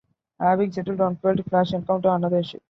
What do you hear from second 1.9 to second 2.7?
another issue.